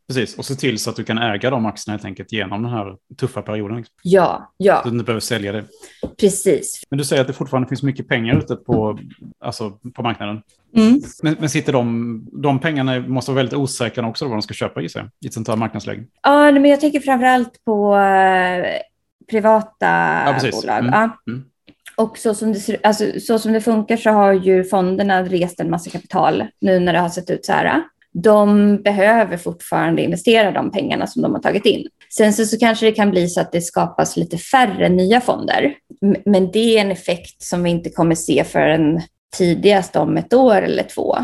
[0.07, 0.37] Precis.
[0.37, 2.95] Och se till så att du kan äga de aktierna helt enkelt genom den här
[3.17, 3.85] tuffa perioden.
[4.03, 5.63] Ja, ja, Så du inte behöver sälja det.
[6.19, 6.81] precis.
[6.89, 8.99] Men du säger att det fortfarande finns mycket pengar ute på,
[9.39, 10.41] alltså, på marknaden.
[10.75, 11.01] Mm.
[11.23, 14.53] Men, men sitter de, de pengarna måste vara väldigt osäkra också då, vad de ska
[14.53, 16.03] köpa i sig i ett sånt här marknadsläge?
[16.23, 18.65] Ja, men jag tänker framförallt på eh,
[19.29, 19.85] privata
[20.25, 20.61] Ja, precis.
[20.61, 20.79] bolag.
[20.79, 20.93] Mm.
[20.93, 21.17] Ja.
[21.27, 21.43] Mm.
[21.97, 25.69] Och så som, det, alltså, så som det funkar så har ju fonderna rest en
[25.69, 27.83] massa kapital nu när det har sett ut så här.
[28.23, 31.87] De behöver fortfarande investera de pengarna som de har tagit in.
[32.09, 35.75] Sen så, så kanske det kan bli så att det skapas lite färre nya fonder.
[36.25, 39.01] Men det är en effekt som vi inte kommer se förrän
[39.37, 41.17] tidigast om ett år eller två.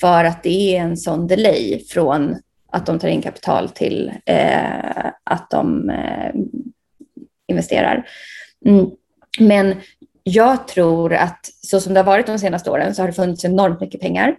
[0.00, 2.36] För att det är en sån delay från
[2.72, 6.34] att de tar in kapital till eh, att de eh,
[7.48, 8.08] investerar.
[8.66, 8.86] Mm.
[9.38, 9.74] Men
[10.22, 13.44] jag tror att så som det har varit de senaste åren så har det funnits
[13.44, 14.36] enormt mycket pengar.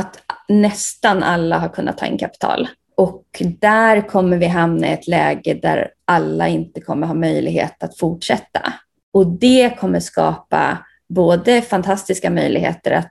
[0.00, 2.68] Att nästan alla har kunnat ta in kapital.
[2.96, 7.98] Och där kommer vi hamna i ett läge där alla inte kommer ha möjlighet att
[7.98, 8.72] fortsätta.
[9.12, 13.10] Och det kommer skapa både fantastiska möjligheter att,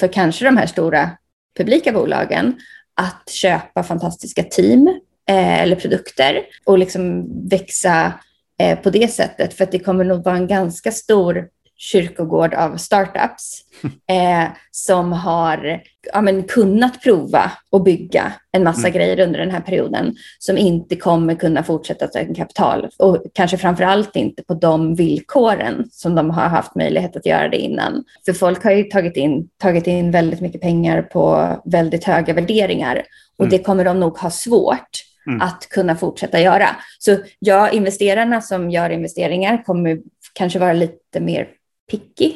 [0.00, 1.10] för kanske de här stora
[1.56, 2.58] publika bolagen
[2.94, 4.88] att köpa fantastiska team
[5.28, 8.12] eh, eller produkter och liksom växa
[8.60, 9.54] eh, på det sättet.
[9.54, 13.62] För att det kommer nog vara en ganska stor kyrkogård av startups
[14.10, 18.92] eh, som har ja, men, kunnat prova och bygga en massa mm.
[18.92, 23.56] grejer under den här perioden som inte kommer kunna fortsätta ta in kapital och kanske
[23.58, 28.04] framför allt inte på de villkoren som de har haft möjlighet att göra det innan.
[28.26, 33.02] För folk har ju tagit in, tagit in väldigt mycket pengar på väldigt höga värderingar
[33.38, 33.50] och mm.
[33.50, 35.40] det kommer de nog ha svårt Mm.
[35.40, 36.68] att kunna fortsätta göra.
[36.98, 39.98] Så ja, investerarna som gör investeringar kommer
[40.32, 41.48] kanske vara lite mer
[41.90, 42.32] picky,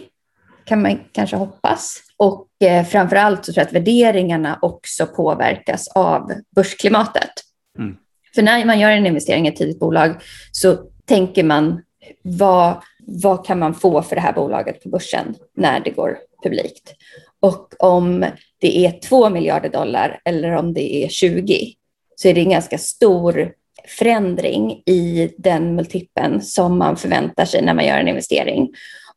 [0.64, 2.00] kan man kanske hoppas.
[2.16, 7.30] Och eh, framför allt så tror jag att värderingarna också påverkas av börsklimatet.
[7.78, 7.96] Mm.
[8.34, 10.14] För när man gör en investering i ett tidigt bolag
[10.52, 11.82] så tänker man
[12.22, 16.94] vad, vad kan man få för det här bolaget på börsen när det går publikt?
[17.40, 18.26] Och om
[18.60, 21.74] det är 2 miljarder dollar eller om det är 20
[22.16, 23.52] så är det en ganska stor
[23.98, 28.68] förändring i den multipeln som man förväntar sig när man gör en investering.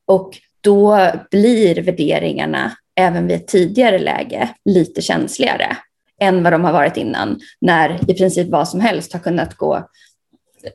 [0.06, 5.78] Och då blir värderingarna även vid ett tidigare läge lite känsligare
[6.22, 9.90] än vad de har varit innan, när i princip vad som helst har kunnat gå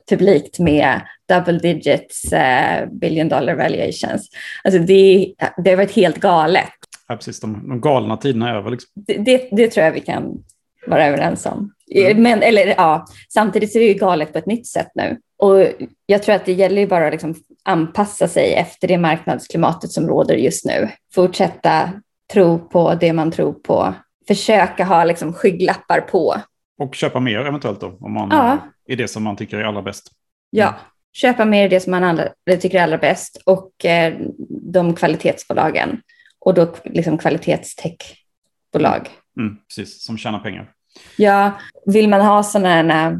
[0.09, 4.29] publikt med double digits uh, billion dollar valuations.
[4.63, 6.69] Alltså det, det har varit helt galet.
[7.07, 7.39] Ja, precis.
[7.39, 8.71] De, de galna tiderna är över.
[8.71, 8.89] Liksom.
[8.95, 10.43] Det, det, det, tror jag vi kan
[10.87, 11.73] vara överens om.
[11.95, 12.23] Mm.
[12.23, 15.17] Men, eller, ja, samtidigt är det ju galet på ett nytt sätt nu.
[15.37, 15.67] Och
[16.05, 20.07] jag tror att det gäller ju bara att liksom anpassa sig efter det marknadsklimatet som
[20.07, 20.89] råder just nu.
[21.13, 21.89] Fortsätta
[22.33, 23.93] tro på det man tror på.
[24.27, 26.35] Försöka ha liksom skygglappar på.
[26.77, 28.57] Och köpa mer eventuellt då, om man ja.
[28.87, 30.11] är det som man tycker är allra bäst.
[30.49, 30.75] Ja,
[31.13, 34.13] köpa mer det som man alla, tycker är allra bäst och eh,
[34.49, 36.01] de kvalitetsbolagen.
[36.39, 39.09] Och då liksom kvalitetstechbolag.
[39.37, 40.71] Mm, precis, som tjänar pengar.
[41.17, 41.51] Ja,
[41.85, 43.19] vill man ha sådana här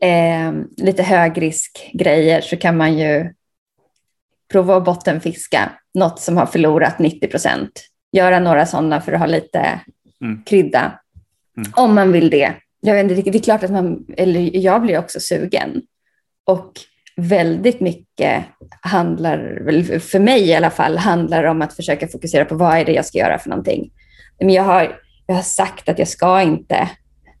[0.00, 3.34] eh, lite högriskgrejer så kan man ju
[4.52, 7.70] prova att bottenfiska något som har förlorat 90 procent.
[8.12, 9.80] Göra några sådana för att ha lite
[10.20, 10.42] mm.
[10.44, 10.98] krydda.
[11.56, 11.72] Mm.
[11.76, 12.54] Om man vill det.
[12.80, 15.82] Jag vet inte, det är klart att man, eller jag blir också sugen.
[16.44, 16.72] Och
[17.16, 18.44] väldigt mycket
[18.80, 22.92] handlar, för mig i alla fall, handlar om att försöka fokusera på vad är det
[22.92, 23.90] jag ska göra för någonting.
[24.40, 26.90] Men jag har, jag har sagt att jag ska inte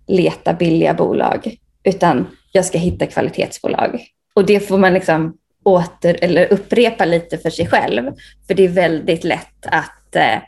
[0.06, 4.04] leta billiga bolag, utan jag ska hitta kvalitetsbolag.
[4.34, 5.36] Och det får man liksom
[5.68, 8.10] åter eller upprepa lite för sig själv.
[8.46, 10.38] För det är väldigt lätt att, eh,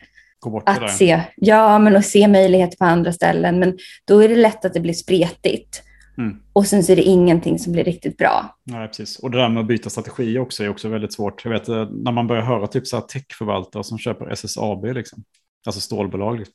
[0.65, 3.59] att se, ja, men att se möjligheter på andra ställen.
[3.59, 5.83] Men då är det lätt att det blir spretigt.
[6.19, 6.37] Mm.
[6.53, 8.57] Och sen så är det ingenting som blir riktigt bra.
[8.65, 9.19] Nej, precis.
[9.19, 11.45] Och det där med att byta strategi också är också väldigt svårt.
[11.45, 15.25] Jag vet eh, när man börjar höra typ så här techförvaltare som köper SSAB, liksom.
[15.67, 16.39] alltså stålbolag.
[16.39, 16.55] Liksom.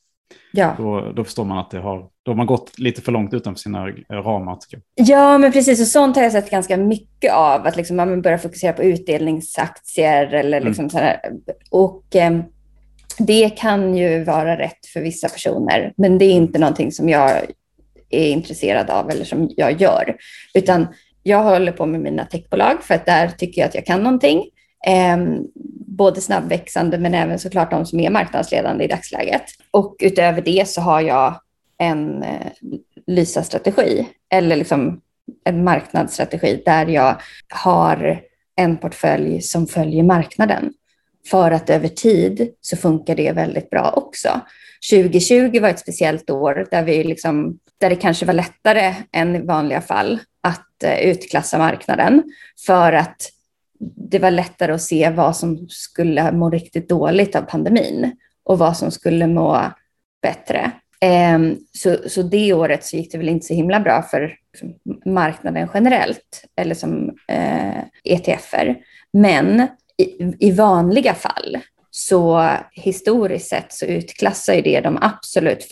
[0.51, 0.75] Ja.
[0.77, 3.59] Då, då förstår man att det har, då har man gått lite för långt utanför
[3.59, 4.57] sina ramar.
[4.95, 5.81] Ja, men precis.
[5.81, 7.67] Och sånt har jag sett ganska mycket av.
[7.67, 10.33] Att liksom man börjar fokusera på utdelningsaktier.
[10.33, 10.67] Eller mm.
[10.67, 11.17] liksom mm.
[11.71, 12.39] Och eh,
[13.17, 15.93] det kan ju vara rätt för vissa personer.
[15.97, 17.31] Men det är inte någonting som jag
[18.09, 20.15] är intresserad av eller som jag gör.
[20.53, 20.88] Utan
[21.23, 24.43] jag håller på med mina techbolag för att där tycker jag att jag kan någonting.
[24.85, 25.47] Ehm,
[25.87, 29.43] både snabbväxande men även såklart de som är marknadsledande i dagsläget.
[29.71, 31.39] Och utöver det så har jag
[31.77, 32.51] en eh,
[33.07, 35.01] Lysa-strategi eller liksom
[35.43, 38.21] en marknadsstrategi där jag har
[38.55, 40.73] en portfölj som följer marknaden.
[41.31, 44.41] För att över tid så funkar det väldigt bra också.
[44.91, 49.39] 2020 var ett speciellt år där, vi liksom, där det kanske var lättare än i
[49.39, 52.23] vanliga fall att eh, utklassa marknaden
[52.65, 53.31] för att
[53.95, 58.11] det var lättare att se vad som skulle må riktigt dåligt av pandemin
[58.43, 59.61] och vad som skulle må
[60.21, 60.71] bättre.
[61.01, 64.75] Ehm, så, så det året så gick det väl inte så himla bra för liksom
[65.13, 68.77] marknaden generellt eller som eh, ETFer.
[69.13, 69.67] Men
[69.97, 71.57] i, i vanliga fall
[71.97, 75.67] så historiskt sett så utklassar ju det de absolut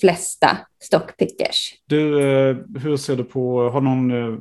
[0.00, 1.74] flesta stockpickers.
[1.86, 4.38] Du, eh, hur ser du på, har någon eh,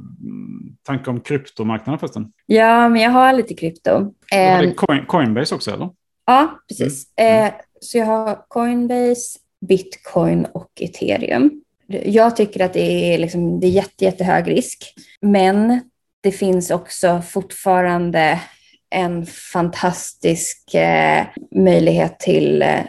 [0.83, 2.31] tanke om kryptomarknaden förresten?
[2.45, 3.91] Ja, men jag har lite krypto.
[4.31, 5.89] Har ehm, Coin, Coinbase också eller?
[6.25, 7.07] Ja, precis.
[7.15, 7.39] Mm.
[7.39, 7.51] Mm.
[7.81, 11.61] Så jag har Coinbase, Bitcoin och ethereum.
[12.05, 15.81] Jag tycker att det är, liksom, det är jätte, jättehög risk, men
[16.21, 18.39] det finns också fortfarande
[18.89, 22.81] en fantastisk eh, möjlighet till eh,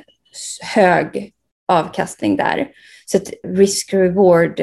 [0.75, 1.33] hög
[1.69, 2.69] avkastning där.
[3.07, 4.61] Så att risk-reward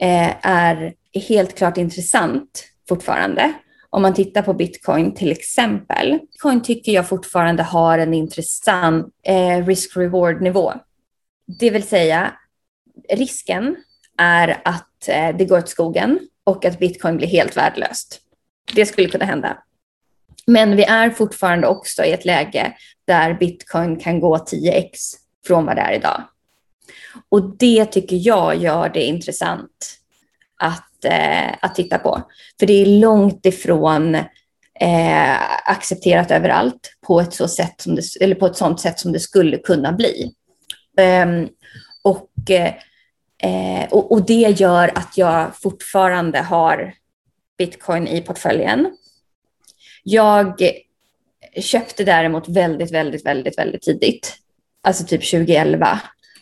[0.00, 0.94] eh, är
[1.28, 3.52] helt klart intressant fortfarande.
[3.90, 6.18] Om man tittar på bitcoin till exempel.
[6.20, 10.72] Bitcoin tycker jag fortfarande har en intressant eh, risk-reward-nivå.
[11.58, 12.32] Det vill säga
[13.08, 13.76] risken
[14.18, 18.20] är att eh, det går åt skogen och att bitcoin blir helt värdelöst.
[18.74, 19.62] Det skulle kunna hända.
[20.46, 22.72] Men vi är fortfarande också i ett läge
[23.06, 24.88] där bitcoin kan gå 10x
[25.46, 26.22] från vad det är idag.
[27.28, 29.96] Och det tycker jag gör det intressant
[30.62, 32.22] att, eh, att titta på.
[32.60, 34.14] För det är långt ifrån
[34.80, 39.12] eh, accepterat överallt på ett, så sätt som det, eller på ett sånt sätt som
[39.12, 40.32] det skulle kunna bli.
[41.00, 41.48] Um,
[42.02, 42.74] och, eh,
[43.42, 46.94] eh, och, och, det gör att jag fortfarande har
[47.58, 48.96] bitcoin i portföljen.
[50.08, 50.62] Jag
[51.60, 54.36] köpte däremot väldigt, väldigt, väldigt, väldigt tidigt.
[54.82, 56.00] Alltså typ 2011.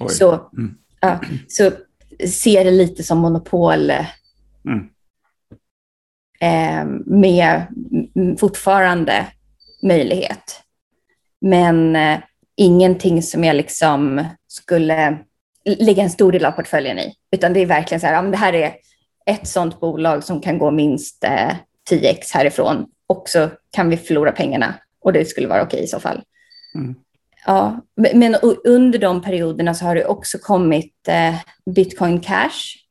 [0.09, 0.75] Så, mm.
[1.01, 1.71] ja, så
[2.29, 3.91] ser det lite som monopol.
[3.91, 4.89] Mm.
[6.41, 7.63] Eh, med
[8.39, 9.27] fortfarande
[9.83, 10.61] möjlighet.
[11.41, 12.19] Men eh,
[12.57, 15.19] ingenting som jag liksom skulle
[15.65, 17.15] lägga en stor del av portföljen i.
[17.31, 18.75] Utan det är verkligen så här, ja, det här är
[19.27, 21.53] ett sådant bolag som kan gå minst eh,
[21.91, 26.01] 10x härifrån och så kan vi förlora pengarna och det skulle vara okej i så
[26.01, 26.23] fall.
[26.75, 26.95] Mm.
[27.47, 31.35] Ja, men under de perioderna så har det också kommit eh,
[31.75, 32.85] bitcoin cash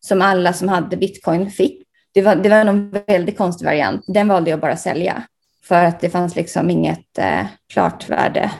[0.00, 1.82] som alla som hade bitcoin fick.
[2.12, 4.04] Det var, det var en väldigt konstig variant.
[4.06, 5.22] Den valde jag bara att sälja
[5.64, 8.50] för att det fanns liksom inget eh, klart värde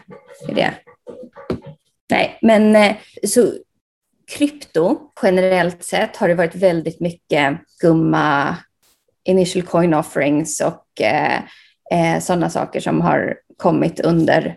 [0.49, 0.75] i det.
[2.11, 3.53] Nej, men eh, så
[4.37, 8.57] krypto generellt sett har det varit väldigt mycket skumma
[9.25, 11.41] initial coin offerings och eh,
[11.91, 14.57] eh, sådana saker som har kommit under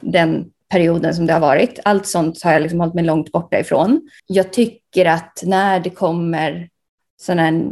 [0.00, 1.80] den perioden som det har varit.
[1.84, 4.08] Allt sånt har jag liksom hållit mig långt borta ifrån.
[4.26, 6.68] Jag tycker att när det kommer
[7.20, 7.62] sådana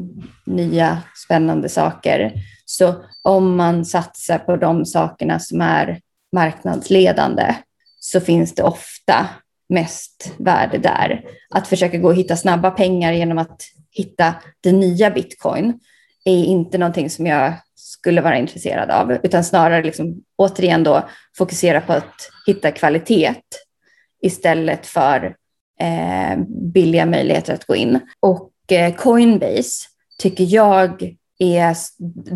[0.47, 2.33] nya spännande saker,
[2.65, 6.01] så om man satsar på de sakerna som är
[6.33, 7.55] marknadsledande
[8.01, 9.27] så finns det ofta
[9.69, 11.25] mest värde där.
[11.51, 15.81] Att försöka gå och hitta snabba pengar genom att hitta det nya bitcoin
[16.25, 21.81] är inte någonting som jag skulle vara intresserad av, utan snarare liksom, återigen då fokusera
[21.81, 23.35] på att hitta kvalitet
[24.23, 25.37] istället för
[25.81, 26.39] eh,
[26.73, 28.01] billiga möjligheter att gå in.
[28.21, 29.87] Och eh, Coinbase
[30.19, 31.77] tycker jag är,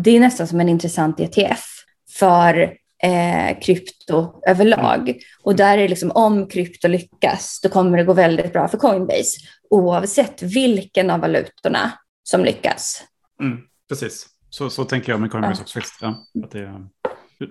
[0.03, 1.65] det är nästan som en intressant ETF
[2.09, 5.17] för eh, krypto överlag.
[5.43, 9.39] Och där är liksom om krypto lyckas, då kommer det gå väldigt bra för Coinbase,
[9.69, 11.91] oavsett vilken av valutorna
[12.23, 13.03] som lyckas.
[13.41, 13.57] Mm,
[13.89, 14.27] precis.
[14.49, 15.79] Så, så tänker jag med Coinbase också.
[16.01, 16.87] Ja, att det,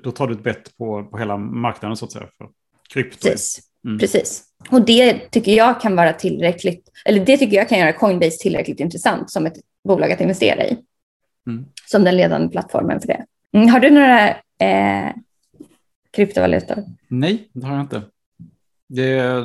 [0.02, 2.28] då tar du ett bett på, på hela marknaden så att säga.
[2.38, 2.48] För
[2.88, 3.18] krypto.
[3.22, 3.60] Precis.
[3.84, 3.98] Mm.
[3.98, 4.44] Precis.
[4.70, 8.80] Och det tycker jag kan vara tillräckligt, eller det tycker jag kan göra Coinbase tillräckligt
[8.80, 10.76] intressant som ett bolag att investera i.
[11.46, 11.64] Mm.
[11.86, 13.24] Som den ledande plattformen för det.
[13.52, 15.12] Mm, har du några eh,
[16.10, 16.84] kryptovalutor?
[17.08, 18.02] Nej, det har jag inte.
[18.88, 19.44] Det,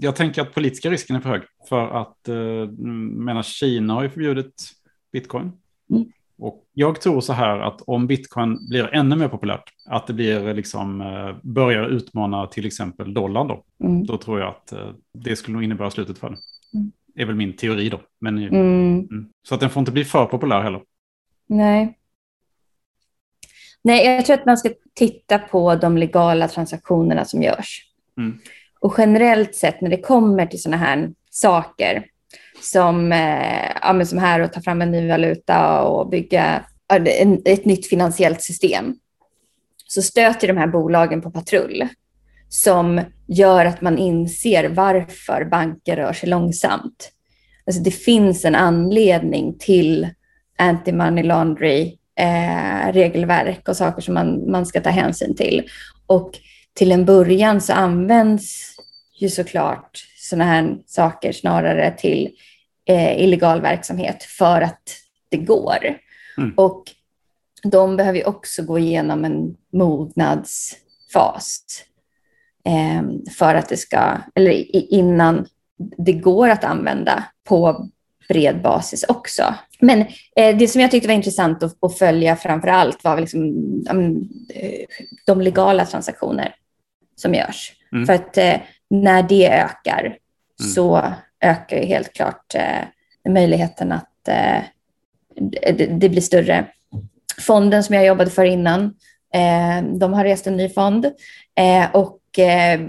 [0.00, 1.42] jag tänker att politiska risken är för hög.
[1.68, 4.70] För att eh, menar, Kina har ju förbjudit
[5.12, 5.52] bitcoin.
[6.38, 10.54] Och jag tror så här att om bitcoin blir ännu mer populärt, att det blir
[10.54, 14.06] liksom, eh, börjar utmana till exempel dollarn då, mm.
[14.06, 16.38] då tror jag att eh, det skulle nog innebära slutet för den.
[16.74, 16.92] Mm.
[17.14, 18.00] är väl min teori då.
[18.18, 18.98] Men, mm.
[18.98, 19.28] mm.
[19.48, 20.82] Så att den får inte bli för populär heller.
[21.46, 21.98] Nej.
[23.84, 27.86] Nej, jag tror att man ska titta på de legala transaktionerna som görs.
[28.18, 28.38] Mm.
[28.80, 32.06] Och generellt sett när det kommer till sådana här saker
[32.62, 36.64] som, eh, ja, men som här att ta fram en ny valuta och bygga
[37.44, 38.94] ett nytt finansiellt system,
[39.86, 41.88] så stöter de här bolagen på patrull
[42.48, 47.12] som gör att man inser varför banker rör sig långsamt.
[47.66, 50.08] Alltså det finns en anledning till
[50.58, 55.62] anti-money laundry eh, regelverk och saker som man, man ska ta hänsyn till.
[56.06, 56.30] Och
[56.74, 58.76] till en början så används
[59.20, 62.30] ju såklart sådana här saker snarare till
[62.84, 64.82] eh, illegal verksamhet för att
[65.28, 65.98] det går.
[66.38, 66.52] Mm.
[66.56, 66.84] Och
[67.62, 71.64] de behöver också gå igenom en mognadsfas
[72.64, 73.02] eh,
[73.38, 75.46] för att det ska, eller innan
[75.98, 77.88] det går att använda på
[78.28, 79.54] bred basis också.
[79.80, 80.00] Men
[80.36, 83.40] eh, det som jag tyckte var intressant att, att följa framför allt var liksom,
[83.90, 84.28] um,
[85.26, 86.54] de legala transaktioner
[87.16, 87.72] som görs.
[87.92, 88.06] Mm.
[88.06, 88.54] För att eh,
[88.90, 90.70] när det ökar mm.
[90.74, 94.62] så ökar ju helt klart eh, möjligheten att eh,
[95.98, 96.66] det, blir större.
[97.40, 98.84] Fonden som jag jobbade för innan,
[99.34, 101.04] eh, de har rest en ny fond
[101.58, 102.80] eh, och eh,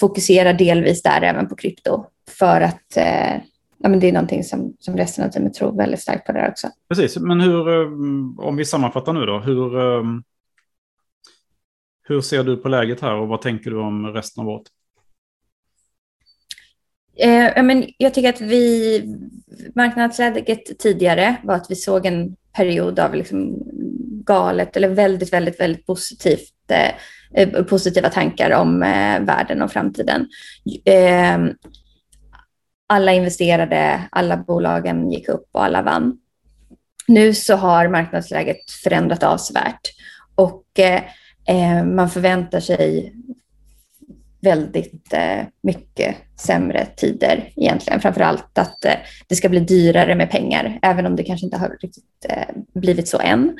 [0.00, 3.36] fokuserar delvis där även på krypto för att eh,
[3.78, 6.48] ja, men det är någonting som, som resten av teamet tror väldigt starkt på där
[6.48, 6.68] också.
[6.88, 7.88] Precis, men hur, eh,
[8.46, 10.04] om vi sammanfattar nu då, hur, eh,
[12.02, 14.66] hur ser du på läget här och vad tänker du om resten av året?
[17.16, 19.02] Eh, men jag tycker att vi,
[19.74, 23.58] marknadsläget tidigare var att vi såg en period av liksom
[24.24, 26.94] galet eller väldigt, väldigt, väldigt positivt, eh,
[27.34, 30.28] eh positiva tankar om eh, världen och framtiden.
[30.84, 31.38] Eh,
[32.86, 36.18] alla investerade, alla bolagen gick upp och alla vann.
[37.08, 39.80] Nu så har marknadsläget förändrat avsevärt
[40.34, 41.02] och eh,
[41.48, 43.14] eh, man förväntar sig
[44.42, 48.00] väldigt eh, mycket sämre tider egentligen.
[48.00, 48.94] Framför allt att eh,
[49.28, 53.08] det ska bli dyrare med pengar, även om det kanske inte har riktigt eh, blivit
[53.08, 53.56] så än.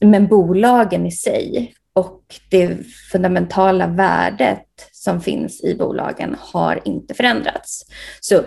[0.00, 2.78] Men bolagen i sig och det
[3.12, 7.86] fundamentala värdet som finns i bolagen har inte förändrats.
[8.20, 8.42] Så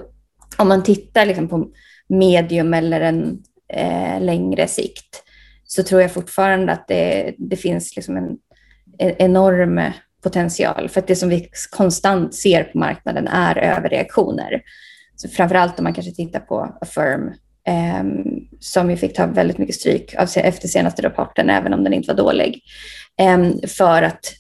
[0.57, 1.67] om man tittar liksom på
[2.07, 5.23] medium eller en eh, längre sikt
[5.63, 8.37] så tror jag fortfarande att det, det finns liksom en,
[8.97, 9.81] en enorm
[10.23, 10.89] potential.
[10.89, 14.61] För att det som vi konstant ser på marknaden är överreaktioner.
[15.15, 17.27] Så framförallt om man kanske tittar på Affirm
[17.67, 18.03] eh,
[18.59, 22.07] som ju fick ta väldigt mycket stryk av, efter senaste rapporten, även om den inte
[22.07, 22.61] var dålig,
[23.19, 24.33] eh, för att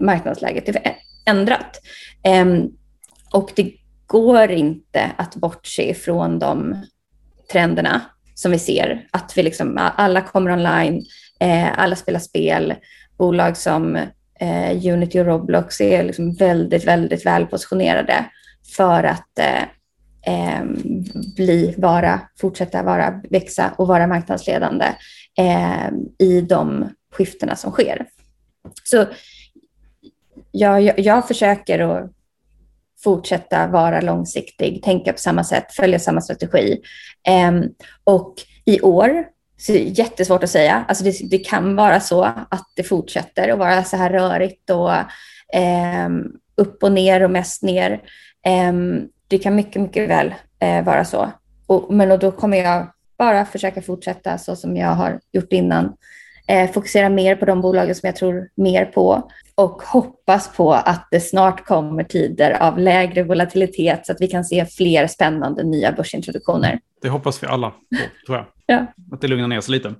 [0.00, 1.80] marknadsläget är ändrat.
[2.22, 2.46] Eh,
[3.32, 3.72] och det
[4.06, 6.76] går inte att bortse ifrån de
[7.52, 8.00] trenderna
[8.34, 11.04] som vi ser, att vi liksom, alla kommer online,
[11.40, 12.74] eh, alla spelar spel,
[13.18, 13.98] bolag som
[14.40, 18.24] eh, Unity och Roblox är liksom väldigt, väldigt väl positionerade
[18.76, 19.62] för att eh,
[20.26, 20.64] eh,
[21.36, 24.86] bli, vara, fortsätta vara, växa och vara marknadsledande
[25.38, 28.06] eh, i de skiftena som sker.
[28.84, 29.06] Så
[30.50, 32.12] jag, jag, jag försöker att
[33.04, 36.80] fortsätta vara långsiktig, tänka på samma sätt, följa samma strategi.
[37.28, 37.52] Eh,
[38.04, 38.34] och
[38.64, 39.24] i år
[39.58, 40.84] så det är jättesvårt att säga.
[40.88, 44.92] Alltså det, det, kan vara så att det fortsätter att vara så här rörigt och
[45.58, 46.08] eh,
[46.56, 47.92] upp och ner och mest ner.
[48.46, 48.72] Eh,
[49.28, 51.30] det kan mycket, mycket väl eh, vara så.
[51.66, 52.86] Och, men och då kommer jag
[53.18, 55.96] bara försöka fortsätta så som jag har gjort innan.
[56.48, 61.08] Eh, fokusera mer på de bolagen som jag tror mer på och hoppas på att
[61.10, 65.92] det snart kommer tider av lägre volatilitet så att vi kan se fler spännande nya
[65.92, 66.80] börsintroduktioner.
[67.02, 68.46] Det hoppas vi alla på, tror jag.
[68.68, 68.86] Ja.
[69.12, 69.94] Att det lugnar ner sig lite.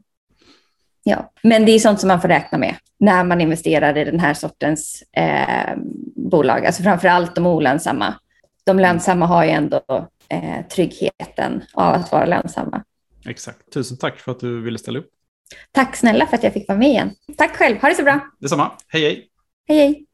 [1.02, 4.20] Ja, men det är sånt som man får räkna med när man investerar i den
[4.20, 5.76] här sortens eh,
[6.16, 6.66] bolag.
[6.66, 8.14] Alltså framför allt de olönsamma.
[8.64, 9.80] De lönsamma har ju ändå
[10.28, 12.82] eh, tryggheten av att vara lönsamma.
[13.26, 13.72] Exakt.
[13.72, 15.10] Tusen tack för att du ville ställa upp.
[15.72, 17.10] Tack snälla för att jag fick vara med igen.
[17.36, 17.80] Tack själv.
[17.80, 18.20] Ha det så bra.
[18.40, 18.72] Detsamma.
[18.88, 19.28] Hej, hej.
[19.68, 20.05] Hej, hej.